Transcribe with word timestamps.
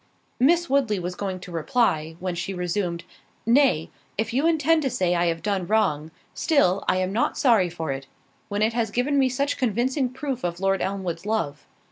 Miss 0.39 0.67
Woodley 0.67 0.97
was 0.97 1.13
going 1.13 1.39
to 1.41 1.51
reply, 1.51 2.15
when 2.19 2.33
she 2.33 2.55
resumed, 2.55 3.03
"Nay, 3.45 3.91
if 4.17 4.33
you 4.33 4.47
intend 4.47 4.81
to 4.81 4.89
say 4.89 5.13
I 5.13 5.27
have 5.27 5.43
done 5.43 5.67
wrong, 5.67 6.09
still 6.33 6.83
I 6.87 6.97
am 6.97 7.13
not 7.13 7.37
sorry 7.37 7.69
for 7.69 7.91
it, 7.91 8.07
when 8.49 8.63
it 8.63 8.73
has 8.73 8.89
given 8.89 9.19
me 9.19 9.29
such 9.29 9.57
convincing 9.57 10.09
proofs 10.09 10.43
of 10.43 10.59
Lord 10.59 10.81
Elmwood's 10.81 11.27
love. 11.27 11.67